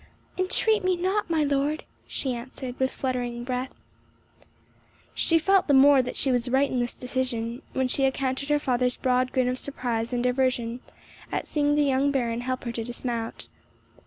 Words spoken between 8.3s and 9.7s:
her father's broad grin of